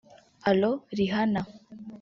Allo 0.49 0.71
Rihanna 0.97 1.41